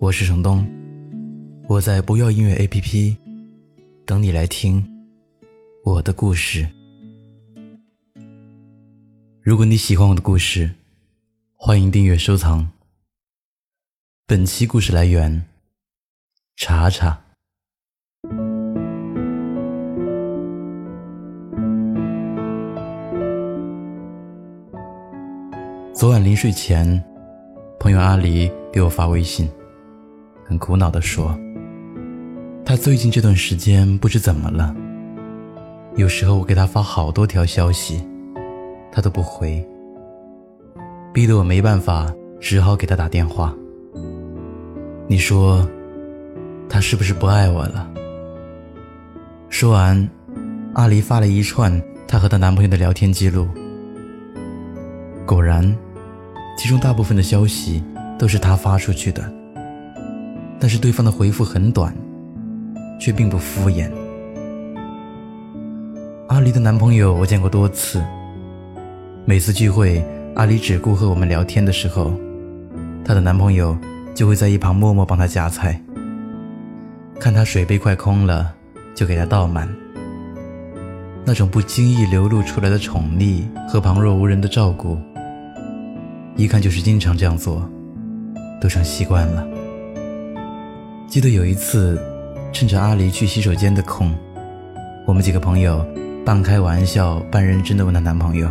[0.00, 0.64] 我是程东，
[1.66, 3.16] 我在不要音乐 APP
[4.06, 4.86] 等你来听
[5.82, 6.68] 我的故事。
[9.42, 10.70] 如果你喜欢我的故事，
[11.56, 12.70] 欢迎订阅收藏。
[14.24, 15.44] 本期故事来源：
[16.54, 17.20] 查查。
[25.92, 27.02] 昨晚临睡前，
[27.80, 29.50] 朋友阿离给我发微信。
[30.48, 31.38] 很苦恼地说
[32.64, 34.74] ：“他最近这段时间不知怎么了，
[35.94, 38.02] 有时候我给他发好多条消息，
[38.90, 39.62] 他都不回，
[41.12, 43.54] 逼得我没办法，只好给他打电话。
[45.06, 45.68] 你说，
[46.66, 47.86] 他是不是不爱我了？”
[49.50, 50.08] 说完，
[50.72, 51.70] 阿离发了一串
[52.06, 53.46] 她和她男朋友的聊天记录，
[55.26, 55.76] 果然，
[56.56, 57.84] 其中大部分的消息
[58.18, 59.30] 都是他发出去的。
[60.60, 61.94] 但是对方的回复很短，
[63.00, 63.90] 却并不敷衍。
[66.28, 68.04] 阿离的男朋友我见过多次，
[69.24, 70.04] 每次聚会，
[70.34, 72.12] 阿离只顾和我们聊天的时候，
[73.04, 73.76] 她的男朋友
[74.14, 75.80] 就会在一旁默默帮她夹菜。
[77.18, 78.52] 看她水杯快空了，
[78.94, 79.68] 就给她倒满。
[81.24, 84.98] 那种不经意流露出来的宠溺和旁若无人的照顾，
[86.36, 87.68] 一看就是经常这样做，
[88.60, 89.46] 都成习惯了。
[91.08, 91.98] 记得有一次，
[92.52, 94.14] 趁着阿离去洗手间的空，
[95.06, 95.82] 我们几个朋友
[96.22, 98.46] 半开玩笑半认真的问她男朋友：“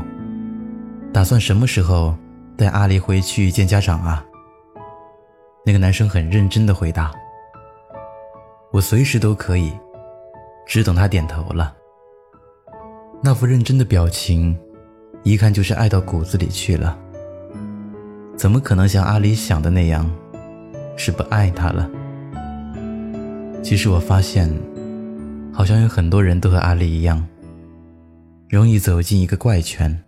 [1.14, 2.16] 打算什么时候
[2.58, 4.26] 带阿离回去见家长啊？”
[5.64, 7.12] 那个男生很认真的回答
[8.74, 9.72] ：“我随时都可以，
[10.66, 11.76] 只等他点头了。”
[13.22, 14.58] 那副认真的表情，
[15.22, 16.98] 一看就是爱到骨子里去了。
[18.36, 20.10] 怎么可能像阿离想的那样，
[20.96, 21.88] 是不爱他了？
[23.63, 24.50] 其实我发现，
[25.51, 27.25] 好像有很多人都和阿丽一样，
[28.50, 30.03] 容易走进一个怪圈，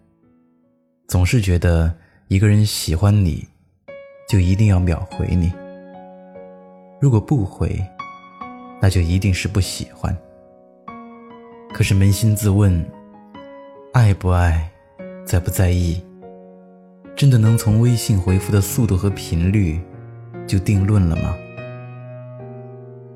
[1.07, 1.93] 总是觉得
[2.29, 3.45] 一个人喜欢你，
[4.29, 5.51] 就一定要秒回你。
[7.01, 7.85] 如果不回，
[8.81, 10.15] 那就一定是不喜欢。
[11.73, 12.85] 可是扪心自问，
[13.93, 14.69] 爱不爱，
[15.25, 16.01] 在不在意，
[17.15, 19.79] 真的能从微信回复的速度和频率
[20.47, 21.35] 就定论了吗？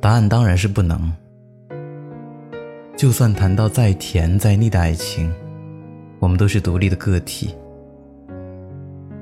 [0.04, 1.10] 答案当然是不能。
[2.98, 5.34] 就算谈到再甜再腻的爱情，
[6.20, 7.56] 我们都是独立的个体，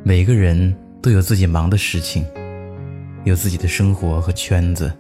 [0.02, 2.26] 每个人都有自己忙的事情，
[3.26, 4.92] 有自己的生活和圈子。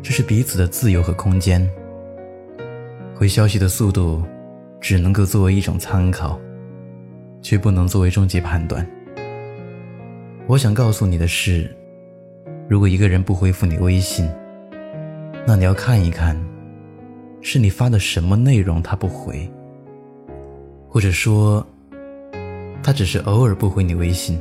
[0.00, 1.68] 这是彼此的自由和空间。
[3.16, 4.22] 回消息的速度，
[4.80, 6.38] 只能够作为一种参考，
[7.42, 8.86] 却不能作为终极判断。
[10.46, 11.68] 我想告诉你的是。
[12.68, 14.28] 如果一个人不回复你微信，
[15.46, 16.36] 那你要看一看，
[17.40, 19.48] 是你发的什么内容他不回，
[20.88, 21.64] 或者说，
[22.82, 24.40] 他只是偶尔不回你微信，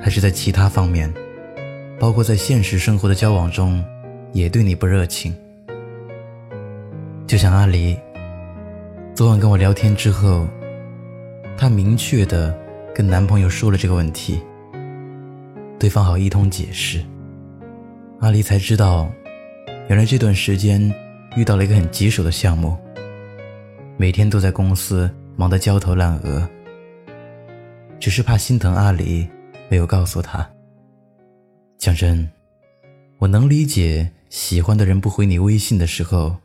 [0.00, 1.12] 还是在其他方面，
[2.00, 3.84] 包括在现实生活的交往中，
[4.32, 5.34] 也对你不热情。
[7.26, 7.94] 就像阿离，
[9.14, 10.46] 昨晚跟我聊天之后，
[11.58, 12.58] 她明确的
[12.94, 14.40] 跟男朋友说了这个问题。
[15.78, 17.04] 对方好一通解释，
[18.20, 19.10] 阿离才知道，
[19.88, 20.80] 原来这段时间
[21.36, 22.76] 遇到了一个很棘手的项目，
[23.98, 26.48] 每天都在公司忙得焦头烂额。
[28.00, 29.26] 只是怕心疼阿离，
[29.68, 30.48] 没有告诉他。
[31.78, 32.26] 讲真，
[33.18, 36.36] 我能理解喜欢的人不回你微信的时候，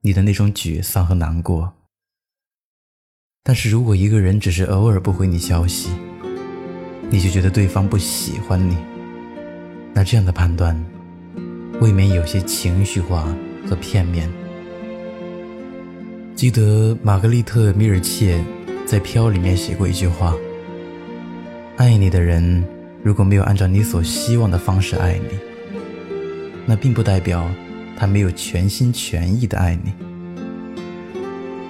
[0.00, 1.72] 你的那种沮丧和难过。
[3.44, 5.90] 但是如果一个人只是偶尔不回你消息，
[7.14, 8.76] 你就觉得对方不喜欢你，
[9.92, 10.76] 那这样的判断
[11.80, 13.32] 未免有些情绪化
[13.64, 14.28] 和片面。
[16.34, 18.42] 记得玛格丽特·米尔切
[18.84, 20.34] 在《飘》里面写过一句话
[21.78, 22.64] ：“爱你的人
[23.00, 25.38] 如果没有按照你所希望的方式爱你，
[26.66, 27.48] 那并不代表
[27.96, 29.92] 他没有全心全意的爱你。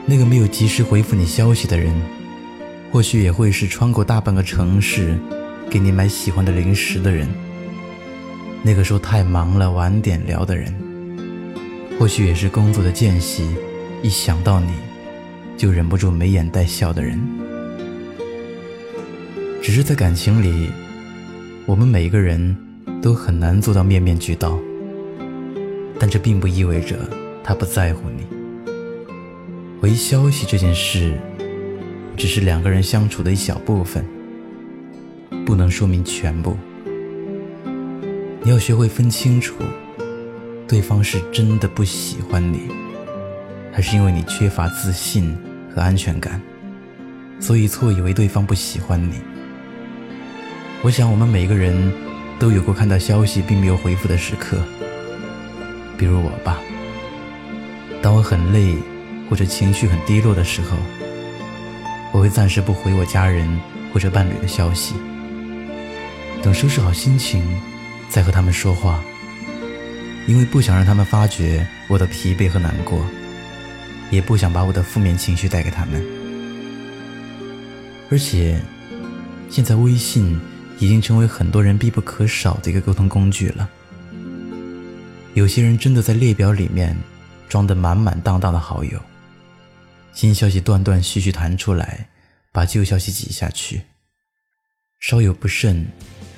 [0.07, 1.93] 那个没有及时回复你消息的人。”
[2.95, 5.19] 或许也会是穿过大半个城市，
[5.69, 7.29] 给你买喜欢的零食的人，
[8.63, 10.73] 那个说太忙了晚点聊的人，
[11.99, 13.51] 或许也是工作的间隙，
[14.01, 14.69] 一想到你，
[15.57, 17.21] 就忍不住眉眼带笑的人。
[19.61, 20.71] 只是在感情里，
[21.67, 22.57] 我们每一个人
[23.03, 24.57] 都很难做到面面俱到，
[25.99, 26.97] 但这并不意味着
[27.43, 28.25] 他不在乎你。
[29.81, 31.19] 回消息这件事，
[32.17, 34.05] 只是两个人相处的一小部分，
[35.45, 36.57] 不能说明全部。
[38.43, 39.55] 你要学会分清楚，
[40.69, 42.69] 对方是真的不喜欢你，
[43.73, 45.37] 还是因为你缺乏自信
[45.75, 46.41] 和安全感，
[47.41, 49.15] 所以错以为对方不喜欢你。
[50.83, 51.93] 我想，我们每个人
[52.39, 54.59] 都有过看到消息并没有回复的时刻，
[55.97, 56.61] 比如我吧。
[58.03, 58.75] 当我很累
[59.31, 60.77] 或者情绪很低落的时候，
[62.15, 63.61] 我会暂时不回我家人
[63.93, 64.95] 或者伴侣的消息，
[66.41, 67.45] 等收拾好心情。
[68.09, 69.03] 再和他们说话，
[70.29, 73.05] 因为不想让他们发觉我的疲惫和难过，
[74.09, 76.01] 也不想把我的负面情绪带给他们。
[78.13, 78.61] 而且，
[79.51, 80.41] 现在微信
[80.79, 83.69] 已经成为很多人必不可少的一个沟通工具了。
[85.33, 86.97] 有些人真的在列表里面
[87.49, 89.01] 装得满满当当的好友，
[90.15, 92.09] 新消息断断续续弹出来，
[92.53, 93.83] 把旧消息挤下去，
[95.01, 95.85] 稍有不慎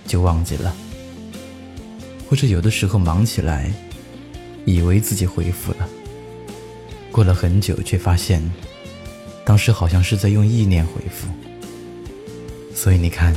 [0.06, 0.74] 就忘记了。
[2.28, 3.70] 或者有的时候忙起来，
[4.64, 5.88] 以为自己回复了，
[7.12, 8.42] 过了很久却发现，
[9.44, 11.28] 当时好像是在用意念回复。
[12.74, 13.36] 所以你看，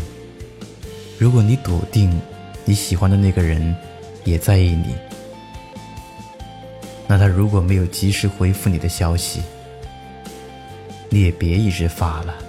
[1.19, 2.19] 如果你笃定
[2.63, 3.75] 你喜欢的那个人
[4.23, 4.95] 也在意你，
[7.07, 9.41] 那他如果没有及时回复你的消息，
[11.09, 12.48] 你也别一直发了。